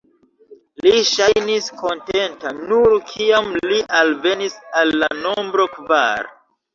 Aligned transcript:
Li 0.83 0.93
ŝajnis 1.09 1.67
kontenta, 1.81 2.53
nur 2.71 2.95
kiam 3.09 3.51
li 3.73 3.77
alvenis 3.99 4.57
al 4.81 4.95
la 5.03 5.11
nombro 5.27 5.67
kvar. 5.77 6.31